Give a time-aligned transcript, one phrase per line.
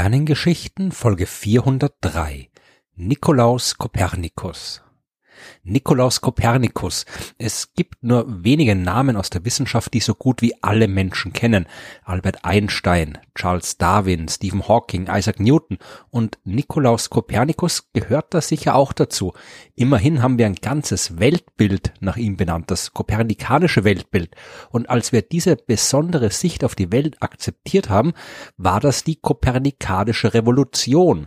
[0.00, 2.48] Sternengeschichten Folge 403
[2.96, 4.80] Nikolaus Kopernikus
[5.62, 7.06] Nikolaus Kopernikus.
[7.38, 11.66] Es gibt nur wenige Namen aus der Wissenschaft, die so gut wie alle Menschen kennen.
[12.04, 15.78] Albert Einstein, Charles Darwin, Stephen Hawking, Isaac Newton
[16.10, 19.32] und Nikolaus Kopernikus gehört da sicher auch dazu.
[19.74, 24.34] Immerhin haben wir ein ganzes Weltbild nach ihm benannt, das kopernikanische Weltbild.
[24.70, 28.12] Und als wir diese besondere Sicht auf die Welt akzeptiert haben,
[28.56, 31.26] war das die kopernikanische Revolution.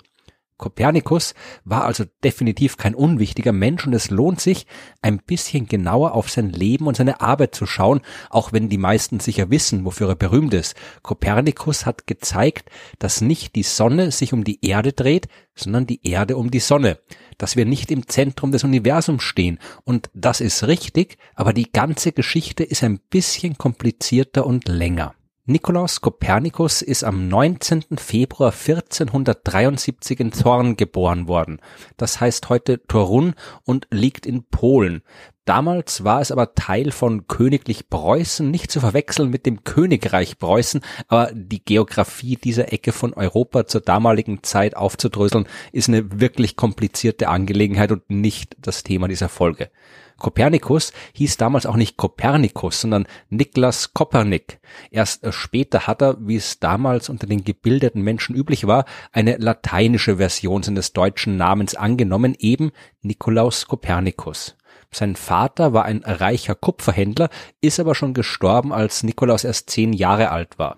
[0.58, 1.34] Kopernikus
[1.66, 4.66] war also definitiv kein unwichtiger Mensch und es lohnt sich,
[5.02, 9.20] ein bisschen genauer auf sein Leben und seine Arbeit zu schauen, auch wenn die meisten
[9.20, 10.76] sicher wissen, wofür er berühmt ist.
[11.02, 16.38] Kopernikus hat gezeigt, dass nicht die Sonne sich um die Erde dreht, sondern die Erde
[16.38, 17.00] um die Sonne,
[17.38, 19.60] dass wir nicht im Zentrum des Universums stehen.
[19.84, 25.16] Und das ist richtig, aber die ganze Geschichte ist ein bisschen komplizierter und länger.
[25.46, 27.98] Nikolaus Kopernikus ist am 19.
[27.98, 31.60] Februar 1473 in Thorn geboren worden.
[31.98, 33.34] Das heißt heute Torun
[33.66, 35.02] und liegt in Polen.
[35.44, 40.80] Damals war es aber Teil von Königlich Preußen, nicht zu verwechseln mit dem Königreich Preußen,
[41.10, 47.28] aber die Geografie dieser Ecke von Europa zur damaligen Zeit aufzudröseln, ist eine wirklich komplizierte
[47.28, 49.70] Angelegenheit und nicht das Thema dieser Folge.
[50.18, 54.60] Kopernikus hieß damals auch nicht Kopernikus, sondern Niklas Kopernik.
[54.92, 60.18] Erst später hat er, wie es damals unter den gebildeten Menschen üblich war, eine lateinische
[60.18, 64.56] Version seines deutschen Namens angenommen, eben Nikolaus Kopernikus.
[64.94, 67.30] Sein Vater war ein reicher Kupferhändler,
[67.62, 70.78] ist aber schon gestorben, als Nikolaus erst zehn Jahre alt war.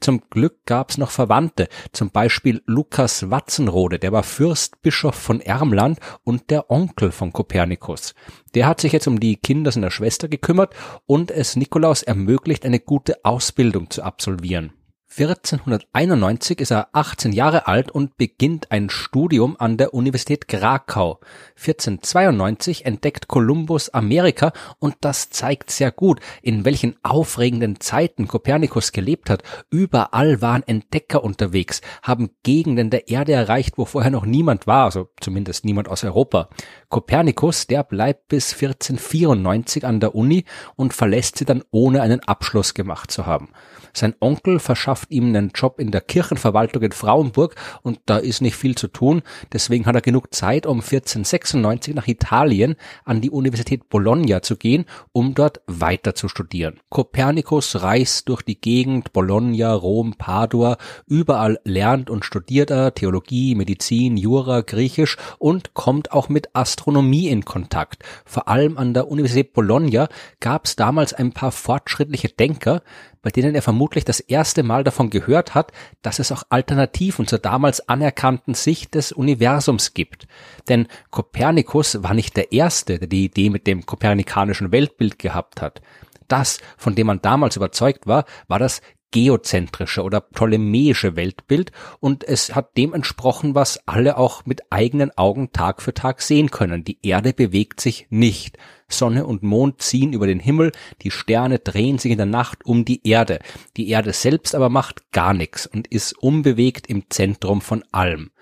[0.00, 6.50] Zum Glück gab's noch Verwandte, zum Beispiel Lukas Watzenrode, der war Fürstbischof von Ermland und
[6.50, 8.14] der Onkel von Kopernikus.
[8.54, 10.74] Der hat sich jetzt um die Kinder seiner Schwester gekümmert
[11.06, 14.72] und es Nikolaus ermöglicht, eine gute Ausbildung zu absolvieren.
[15.16, 21.20] 1491 ist er 18 Jahre alt und beginnt ein Studium an der Universität Krakau.
[21.56, 29.30] 1492 entdeckt Kolumbus Amerika und das zeigt sehr gut, in welchen aufregenden Zeiten Kopernikus gelebt
[29.30, 29.44] hat.
[29.70, 35.10] Überall waren Entdecker unterwegs, haben Gegenden der Erde erreicht, wo vorher noch niemand war, also
[35.20, 36.48] zumindest niemand aus Europa.
[36.88, 42.74] Kopernikus, der bleibt bis 1494 an der Uni und verlässt sie dann ohne einen Abschluss
[42.74, 43.50] gemacht zu haben.
[43.92, 48.56] Sein Onkel verschafft ihm einen Job in der Kirchenverwaltung in Frauenburg und da ist nicht
[48.56, 49.22] viel zu tun.
[49.52, 54.84] Deswegen hat er genug Zeit, um 1496 nach Italien an die Universität Bologna zu gehen,
[55.12, 56.80] um dort weiter zu studieren.
[56.90, 60.76] Kopernikus reist durch die Gegend Bologna, Rom, Padua.
[61.06, 67.44] Überall lernt und studiert er Theologie, Medizin, Jura, Griechisch und kommt auch mit Astronomie in
[67.44, 68.02] Kontakt.
[68.24, 70.08] Vor allem an der Universität Bologna
[70.40, 72.82] gab es damals ein paar fortschrittliche Denker,
[73.24, 77.38] bei denen er vermutlich das erste Mal davon gehört hat, dass es auch Alternativen zur
[77.38, 80.28] damals anerkannten Sicht des Universums gibt.
[80.68, 85.80] Denn Kopernikus war nicht der Erste, der die Idee mit dem kopernikanischen Weltbild gehabt hat.
[86.28, 88.82] Das, von dem man damals überzeugt war, war das
[89.14, 91.70] geozentrische oder ptolemäische Weltbild
[92.00, 96.50] und es hat dem entsprochen, was alle auch mit eigenen Augen Tag für Tag sehen
[96.50, 96.82] können.
[96.82, 98.58] Die Erde bewegt sich nicht.
[98.88, 100.72] Sonne und Mond ziehen über den Himmel,
[101.02, 103.38] die Sterne drehen sich in der Nacht um die Erde.
[103.76, 108.32] Die Erde selbst aber macht gar nichts und ist unbewegt im Zentrum von allem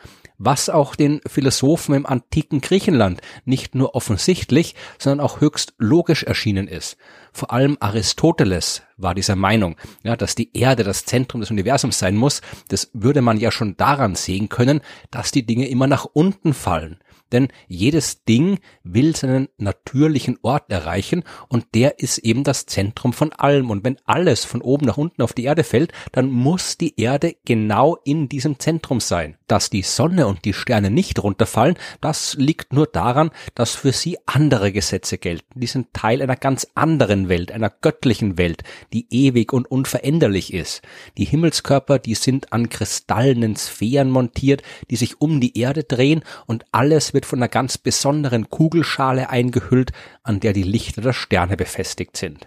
[0.45, 6.69] was auch den Philosophen im antiken Griechenland nicht nur offensichtlich, sondern auch höchst logisch erschienen
[6.69, 6.97] ist.
[7.33, 12.17] Vor allem Aristoteles war dieser Meinung, ja, dass die Erde das Zentrum des Universums sein
[12.17, 12.43] muss.
[12.69, 14.81] Das würde man ja schon daran sehen können,
[15.11, 16.99] dass die Dinge immer nach unten fallen
[17.33, 23.33] denn jedes Ding will seinen natürlichen Ort erreichen und der ist eben das Zentrum von
[23.33, 23.71] allem.
[23.71, 27.37] Und wenn alles von oben nach unten auf die Erde fällt, dann muss die Erde
[27.45, 29.37] genau in diesem Zentrum sein.
[29.47, 34.19] Dass die Sonne und die Sterne nicht runterfallen, das liegt nur daran, dass für sie
[34.27, 35.61] andere Gesetze gelten.
[35.61, 38.63] Die sind Teil einer ganz anderen Welt, einer göttlichen Welt,
[38.93, 40.83] die ewig und unveränderlich ist.
[41.19, 46.65] Die Himmelskörper, die sind an kristallenen Sphären montiert, die sich um die Erde drehen und
[46.73, 49.93] alles wird wird von einer ganz besonderen Kugelschale eingehüllt,
[50.25, 52.47] an der die Lichter der Sterne befestigt sind.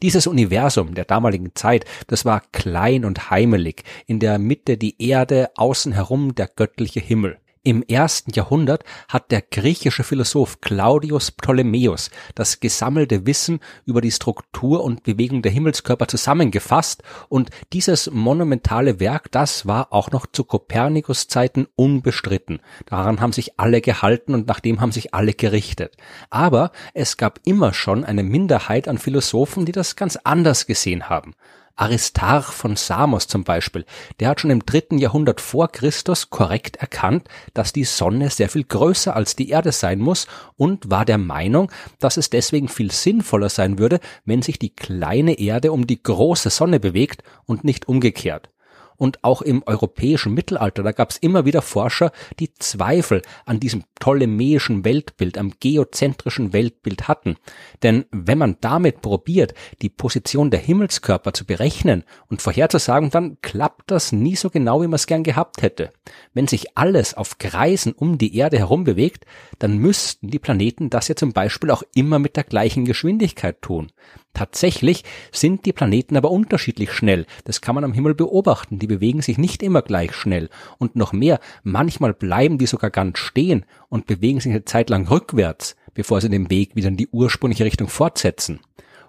[0.00, 5.50] Dieses Universum der damaligen Zeit, das war klein und heimelig, in der Mitte die Erde,
[5.56, 7.36] außen herum der göttliche Himmel.
[7.66, 14.84] Im ersten Jahrhundert hat der griechische Philosoph Claudius Ptolemäus das gesammelte Wissen über die Struktur
[14.84, 21.26] und Bewegung der Himmelskörper zusammengefasst und dieses monumentale Werk, das war auch noch zu Kopernikus
[21.26, 22.60] Zeiten unbestritten.
[22.84, 25.96] Daran haben sich alle gehalten und nach dem haben sich alle gerichtet.
[26.28, 31.34] Aber es gab immer schon eine Minderheit an Philosophen, die das ganz anders gesehen haben.
[31.76, 33.84] Aristarch von Samos zum Beispiel,
[34.20, 38.64] der hat schon im dritten Jahrhundert vor Christus korrekt erkannt, dass die Sonne sehr viel
[38.64, 43.48] größer als die Erde sein muss und war der Meinung, dass es deswegen viel sinnvoller
[43.48, 48.53] sein würde, wenn sich die kleine Erde um die große Sonne bewegt und nicht umgekehrt
[48.96, 53.84] und auch im europäischen Mittelalter, da gab es immer wieder Forscher, die Zweifel an diesem
[53.94, 57.36] ptolemäischen Weltbild, am geozentrischen Weltbild hatten.
[57.82, 63.90] Denn wenn man damit probiert, die Position der Himmelskörper zu berechnen und vorherzusagen, dann klappt
[63.90, 65.92] das nie so genau, wie man es gern gehabt hätte.
[66.32, 69.24] Wenn sich alles auf Kreisen um die Erde herum bewegt,
[69.58, 73.90] dann müssten die Planeten das ja zum Beispiel auch immer mit der gleichen Geschwindigkeit tun.
[74.34, 77.24] Tatsächlich sind die Planeten aber unterschiedlich schnell.
[77.44, 78.80] Das kann man am Himmel beobachten.
[78.84, 80.50] Die bewegen sich nicht immer gleich schnell.
[80.76, 85.08] Und noch mehr, manchmal bleiben die sogar ganz stehen und bewegen sich eine Zeit lang
[85.08, 88.60] rückwärts, bevor sie den Weg wieder in die ursprüngliche Richtung fortsetzen.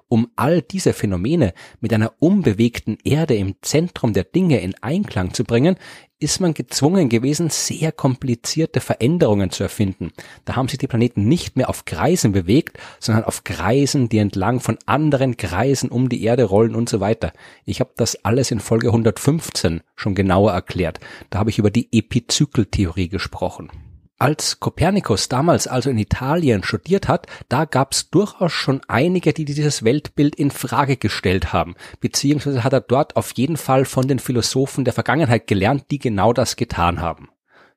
[0.08, 5.44] Um all diese Phänomene mit einer unbewegten Erde im Zentrum der Dinge in Einklang zu
[5.44, 5.78] bringen,
[6.20, 10.12] ist man gezwungen gewesen, sehr komplizierte Veränderungen zu erfinden.
[10.46, 14.60] Da haben sich die Planeten nicht mehr auf Kreisen bewegt, sondern auf Kreisen, die entlang
[14.60, 17.34] von anderen Kreisen um die Erde rollen und so weiter.
[17.66, 21.00] Ich habe das alles in Folge 115 schon genauer erklärt.
[21.32, 23.70] Da habe ich über die Epizykeltheorie gesprochen.
[24.18, 29.44] Als Kopernikus damals also in Italien studiert hat, da gab es durchaus schon einige, die
[29.44, 34.20] dieses Weltbild in Frage gestellt haben, beziehungsweise hat er dort auf jeden Fall von den
[34.20, 37.28] Philosophen der Vergangenheit gelernt, die genau das getan haben.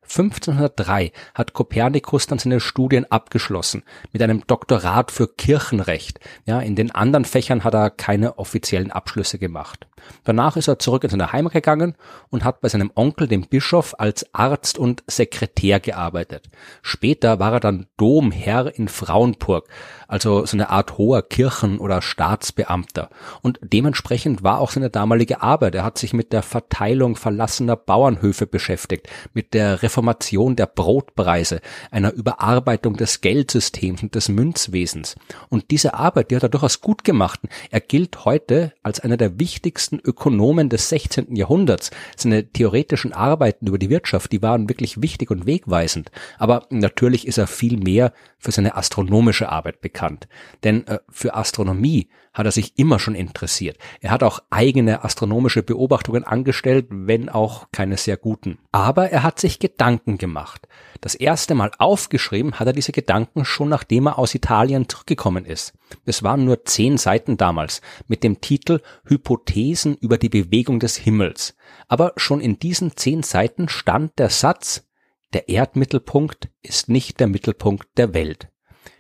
[0.09, 3.83] 1503 hat Kopernikus dann seine Studien abgeschlossen
[4.13, 6.21] mit einem Doktorat für Kirchenrecht.
[6.47, 9.87] Ja, in den anderen Fächern hat er keine offiziellen Abschlüsse gemacht.
[10.25, 11.95] Danach ist er zurück in seine Heimat gegangen
[12.31, 16.49] und hat bei seinem Onkel, dem Bischof, als Arzt und Sekretär gearbeitet.
[16.83, 19.69] Später war er dann Domherr in Frauenburg,
[20.07, 23.11] also so eine Art hoher Kirchen- oder Staatsbeamter.
[23.43, 25.75] Und dementsprechend war auch seine damalige Arbeit.
[25.75, 31.61] Er hat sich mit der Verteilung verlassener Bauernhöfe beschäftigt, mit der Reformation der Brotpreise,
[31.91, 35.17] einer Überarbeitung des Geldsystems und des Münzwesens.
[35.49, 37.41] Und diese Arbeit, die hat er durchaus gut gemacht.
[37.71, 41.35] Er gilt heute als einer der wichtigsten Ökonomen des 16.
[41.35, 41.91] Jahrhunderts.
[42.17, 46.13] Seine theoretischen Arbeiten über die Wirtschaft, die waren wirklich wichtig und wegweisend.
[46.39, 50.29] Aber natürlich ist er viel mehr für seine astronomische Arbeit bekannt.
[50.63, 52.09] Denn äh, für Astronomie
[52.39, 53.77] hat er sich immer schon interessiert.
[54.01, 58.59] Er hat auch eigene astronomische Beobachtungen angestellt, wenn auch keine sehr guten.
[58.71, 60.69] Aber er hat sich Gedanken gemacht.
[61.01, 65.75] Das erste Mal aufgeschrieben hat er diese Gedanken schon nachdem er aus Italien zurückgekommen ist.
[66.05, 71.57] Es waren nur zehn Seiten damals mit dem Titel Hypothesen über die Bewegung des Himmels.
[71.89, 74.85] Aber schon in diesen zehn Seiten stand der Satz,
[75.33, 78.49] der Erdmittelpunkt ist nicht der Mittelpunkt der Welt.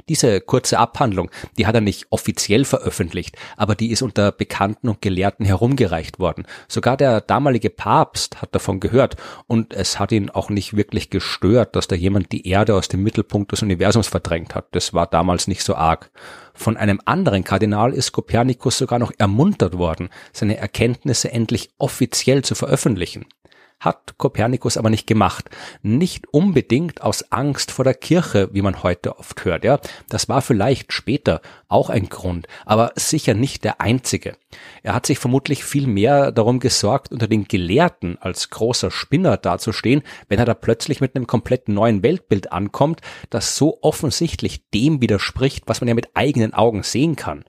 [0.09, 5.03] Diese kurze Abhandlung, die hat er nicht offiziell veröffentlicht, aber die ist unter Bekannten und
[5.03, 6.47] Gelehrten herumgereicht worden.
[6.67, 11.77] Sogar der damalige Papst hat davon gehört und es hat ihn auch nicht wirklich gestört,
[11.77, 14.69] dass da jemand die Erde aus dem Mittelpunkt des Universums verdrängt hat.
[14.73, 16.11] Das war damals nicht so arg.
[16.55, 22.55] Von einem anderen Kardinal ist Kopernikus sogar noch ermuntert worden, seine Erkenntnisse endlich offiziell zu
[22.55, 23.27] veröffentlichen
[23.81, 25.51] hat Kopernikus aber nicht gemacht.
[25.83, 29.81] Nicht unbedingt aus Angst vor der Kirche, wie man heute oft hört, ja.
[30.09, 34.37] Das war vielleicht später auch ein Grund, aber sicher nicht der einzige.
[34.83, 40.03] Er hat sich vermutlich viel mehr darum gesorgt, unter den Gelehrten als großer Spinner dazustehen,
[40.29, 45.65] wenn er da plötzlich mit einem komplett neuen Weltbild ankommt, das so offensichtlich dem widerspricht,
[45.67, 47.45] was man ja mit eigenen Augen sehen kann.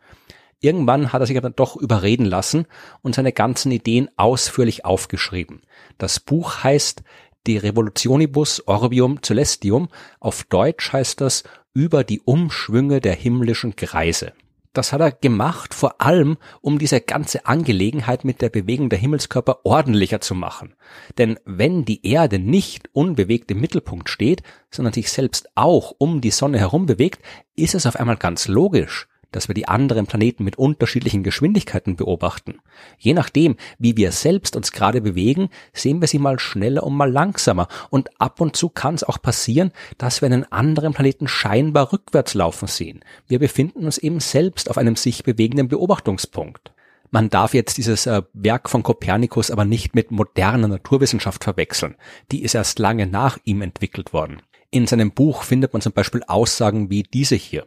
[0.61, 2.65] Irgendwann hat er sich aber doch überreden lassen
[3.01, 5.61] und seine ganzen Ideen ausführlich aufgeschrieben.
[5.97, 7.03] Das Buch heißt
[7.47, 9.87] De Revolutionibus Orbium Celestium.
[10.19, 14.33] Auf Deutsch heißt das über die Umschwünge der himmlischen Kreise.
[14.73, 19.65] Das hat er gemacht, vor allem, um diese ganze Angelegenheit mit der Bewegung der Himmelskörper
[19.65, 20.75] ordentlicher zu machen.
[21.17, 26.31] Denn wenn die Erde nicht unbewegt im Mittelpunkt steht, sondern sich selbst auch um die
[26.31, 27.23] Sonne herum bewegt,
[27.55, 32.59] ist es auf einmal ganz logisch, dass wir die anderen Planeten mit unterschiedlichen Geschwindigkeiten beobachten.
[32.97, 37.11] Je nachdem, wie wir selbst uns gerade bewegen, sehen wir sie mal schneller und mal
[37.11, 37.67] langsamer.
[37.89, 42.33] Und ab und zu kann es auch passieren, dass wir einen anderen Planeten scheinbar rückwärts
[42.33, 43.01] laufen sehen.
[43.27, 46.71] Wir befinden uns eben selbst auf einem sich bewegenden Beobachtungspunkt.
[47.11, 51.95] Man darf jetzt dieses äh, Werk von Kopernikus aber nicht mit moderner Naturwissenschaft verwechseln.
[52.31, 54.41] Die ist erst lange nach ihm entwickelt worden.
[54.69, 57.65] In seinem Buch findet man zum Beispiel Aussagen wie diese hier.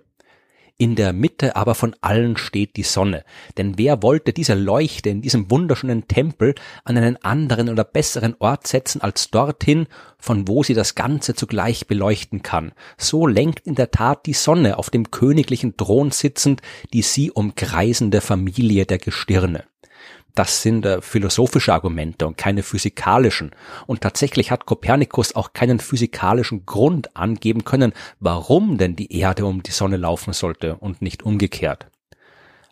[0.78, 3.24] In der Mitte aber von allen steht die Sonne.
[3.56, 8.66] Denn wer wollte diese Leuchte in diesem wunderschönen Tempel an einen anderen oder besseren Ort
[8.66, 9.86] setzen als dorthin,
[10.18, 12.72] von wo sie das Ganze zugleich beleuchten kann?
[12.96, 16.62] So lenkt in der Tat die Sonne auf dem königlichen Thron sitzend
[16.92, 19.64] die sie umkreisende Familie der Gestirne.
[20.34, 23.50] Das sind äh, philosophische Argumente und keine physikalischen.
[23.86, 29.62] Und tatsächlich hat Kopernikus auch keinen physikalischen Grund angeben können, warum denn die Erde um
[29.62, 31.88] die Sonne laufen sollte und nicht umgekehrt.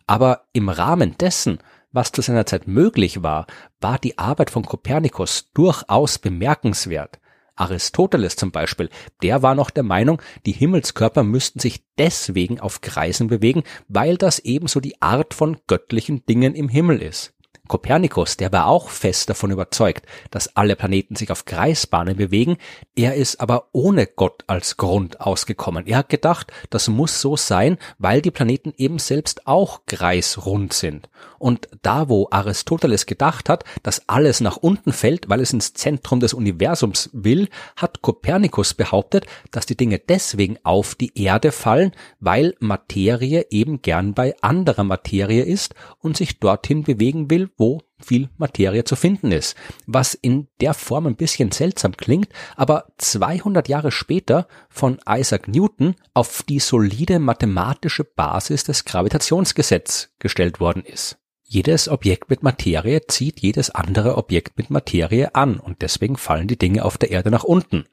[0.07, 1.59] Aber im Rahmen dessen,
[1.91, 3.45] was zu seiner Zeit möglich war,
[3.79, 7.19] war die Arbeit von Kopernikus durchaus bemerkenswert.
[7.55, 8.89] Aristoteles zum Beispiel,
[9.21, 14.39] der war noch der Meinung, die Himmelskörper müssten sich deswegen auf Kreisen bewegen, weil das
[14.39, 17.33] ebenso die Art von göttlichen Dingen im Himmel ist.
[17.71, 22.57] Kopernikus, der war auch fest davon überzeugt, dass alle Planeten sich auf Kreisbahnen bewegen,
[22.97, 25.87] er ist aber ohne Gott als Grund ausgekommen.
[25.87, 31.07] Er hat gedacht, das muss so sein, weil die Planeten eben selbst auch kreisrund sind.
[31.39, 36.19] Und da, wo Aristoteles gedacht hat, dass alles nach unten fällt, weil es ins Zentrum
[36.19, 37.47] des Universums will,
[37.77, 44.13] hat Kopernikus behauptet, dass die Dinge deswegen auf die Erde fallen, weil Materie eben gern
[44.13, 49.55] bei anderer Materie ist und sich dorthin bewegen will, wo viel Materie zu finden ist.
[49.85, 52.27] Was in der Form ein bisschen seltsam klingt,
[52.57, 60.59] aber 200 Jahre später von Isaac Newton auf die solide mathematische Basis des Gravitationsgesetzes gestellt
[60.59, 61.19] worden ist.
[61.43, 66.57] Jedes Objekt mit Materie zieht jedes andere Objekt mit Materie an und deswegen fallen die
[66.57, 67.85] Dinge auf der Erde nach unten.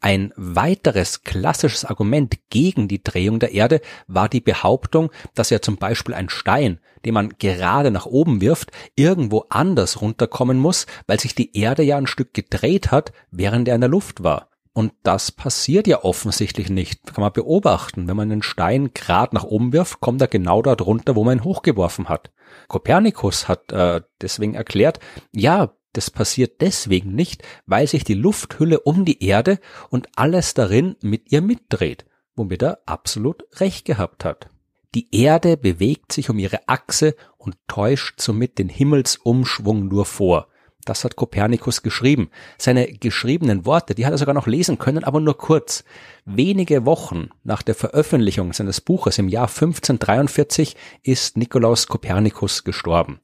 [0.00, 5.76] Ein weiteres klassisches Argument gegen die Drehung der Erde war die Behauptung, dass ja zum
[5.76, 11.34] Beispiel ein Stein, den man gerade nach oben wirft, irgendwo anders runterkommen muss, weil sich
[11.34, 14.48] die Erde ja ein Stück gedreht hat, während er in der Luft war.
[14.72, 17.12] Und das passiert ja offensichtlich nicht.
[17.12, 18.06] Kann man beobachten.
[18.06, 21.38] Wenn man einen Stein gerade nach oben wirft, kommt er genau dort runter, wo man
[21.38, 22.30] ihn hochgeworfen hat.
[22.68, 25.00] Kopernikus hat äh, deswegen erklärt,
[25.32, 29.58] ja, das passiert deswegen nicht, weil sich die Lufthülle um die Erde
[29.90, 34.48] und alles darin mit ihr mitdreht, womit er absolut recht gehabt hat.
[34.94, 40.46] Die Erde bewegt sich um ihre Achse und täuscht somit den Himmelsumschwung nur vor.
[40.88, 42.30] Das hat Kopernikus geschrieben.
[42.56, 45.84] Seine geschriebenen Worte, die hat er sogar noch lesen können, aber nur kurz.
[46.24, 53.20] Wenige Wochen nach der Veröffentlichung seines Buches im Jahr 1543 ist Nikolaus Kopernikus gestorben.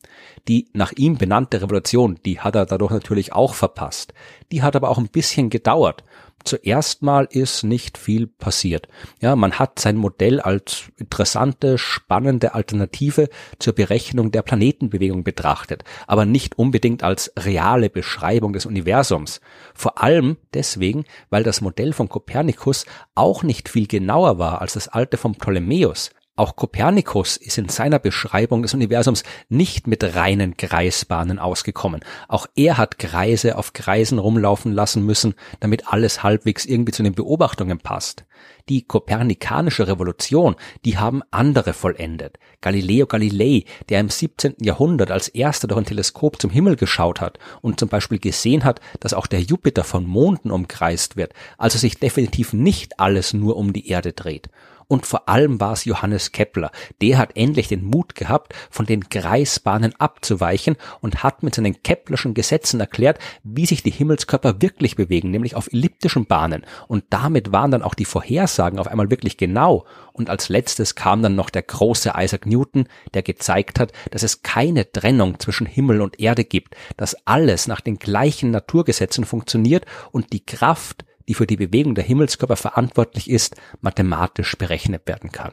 [0.46, 4.12] Die nach ihm benannte Revolution, die hat er dadurch natürlich auch verpasst.
[4.52, 6.04] Die hat aber auch ein bisschen gedauert
[6.44, 8.88] zuerst mal ist nicht viel passiert.
[9.20, 16.24] Ja, man hat sein Modell als interessante, spannende Alternative zur Berechnung der Planetenbewegung betrachtet, aber
[16.24, 19.40] nicht unbedingt als reale Beschreibung des Universums.
[19.74, 24.88] Vor allem deswegen, weil das Modell von Kopernikus auch nicht viel genauer war als das
[24.88, 26.10] alte von Ptolemäus.
[26.36, 32.00] Auch Kopernikus ist in seiner Beschreibung des Universums nicht mit reinen Kreisbahnen ausgekommen.
[32.26, 37.14] Auch er hat Kreise auf Kreisen rumlaufen lassen müssen, damit alles halbwegs irgendwie zu den
[37.14, 38.24] Beobachtungen passt.
[38.68, 42.40] Die kopernikanische Revolution, die haben andere vollendet.
[42.60, 44.56] Galileo Galilei, der im 17.
[44.58, 48.80] Jahrhundert als erster durch ein Teleskop zum Himmel geschaut hat und zum Beispiel gesehen hat,
[48.98, 53.72] dass auch der Jupiter von Monden umkreist wird, also sich definitiv nicht alles nur um
[53.72, 54.48] die Erde dreht.
[54.88, 56.70] Und vor allem war es Johannes Kepler.
[57.00, 62.34] Der hat endlich den Mut gehabt, von den Kreisbahnen abzuweichen und hat mit seinen Keplerschen
[62.34, 66.64] Gesetzen erklärt, wie sich die Himmelskörper wirklich bewegen, nämlich auf elliptischen Bahnen.
[66.88, 69.86] Und damit waren dann auch die Vorhersagen auf einmal wirklich genau.
[70.12, 74.42] Und als letztes kam dann noch der große Isaac Newton, der gezeigt hat, dass es
[74.42, 80.32] keine Trennung zwischen Himmel und Erde gibt, dass alles nach den gleichen Naturgesetzen funktioniert und
[80.32, 85.52] die Kraft, die für die Bewegung der Himmelskörper verantwortlich ist, mathematisch berechnet werden kann.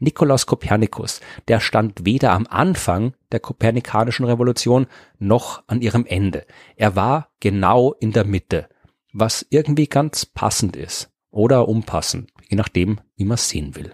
[0.00, 4.86] Nikolaus Kopernikus, der stand weder am Anfang der kopernikanischen Revolution
[5.18, 6.46] noch an ihrem Ende.
[6.76, 8.68] Er war genau in der Mitte,
[9.12, 13.92] was irgendwie ganz passend ist oder unpassend, je nachdem, wie man es sehen will.